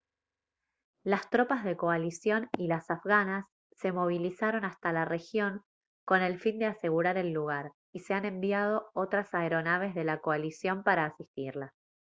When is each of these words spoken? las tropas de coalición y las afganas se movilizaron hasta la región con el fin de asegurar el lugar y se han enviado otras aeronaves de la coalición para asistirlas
las 1.05 1.29
tropas 1.29 1.63
de 1.63 1.77
coalición 1.77 2.49
y 2.57 2.65
las 2.65 2.89
afganas 2.89 3.45
se 3.73 3.91
movilizaron 3.91 4.65
hasta 4.65 4.91
la 4.91 5.05
región 5.05 5.61
con 6.05 6.23
el 6.23 6.39
fin 6.39 6.57
de 6.57 6.65
asegurar 6.65 7.17
el 7.19 7.33
lugar 7.33 7.73
y 7.93 7.99
se 7.99 8.15
han 8.15 8.25
enviado 8.25 8.89
otras 8.95 9.31
aeronaves 9.35 9.93
de 9.93 10.03
la 10.05 10.19
coalición 10.19 10.81
para 10.83 11.05
asistirlas 11.05 11.71